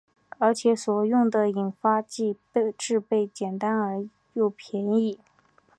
[0.39, 2.35] 而且所用的引发剂
[2.75, 5.19] 制备简单而且比较便宜。